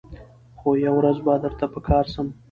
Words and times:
خو 0.59 0.69
یوه 0.85 0.97
ورځ 0.99 1.17
به 1.25 1.33
درته 1.43 1.65
په 1.73 1.79
کار 1.87 2.05
سم 2.13 2.27